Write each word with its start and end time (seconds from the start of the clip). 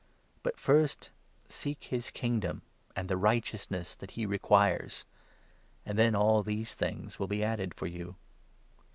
But 0.41 0.59
first 0.59 1.11
seek 1.47 1.83
his 1.83 2.05
33 2.07 2.19
Kingdom 2.19 2.61
and 2.95 3.07
the 3.07 3.17
righteousness 3.17 3.93
that 3.93 4.09
he 4.09 4.25
requires, 4.25 5.05
and 5.85 5.95
then 5.95 6.15
all 6.15 6.41
these 6.41 6.73
things 6.73 7.13
shall 7.17 7.27
be 7.27 7.43
added 7.43 7.75
for 7.75 7.85
you. 7.85 8.15